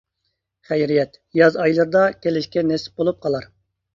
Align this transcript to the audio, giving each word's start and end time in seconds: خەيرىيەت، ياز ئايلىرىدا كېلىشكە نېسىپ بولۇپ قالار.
خەيرىيەت، 0.69 1.19
ياز 1.41 1.59
ئايلىرىدا 1.65 2.01
كېلىشكە 2.25 2.63
نېسىپ 2.71 2.97
بولۇپ 3.03 3.21
قالار. 3.27 3.49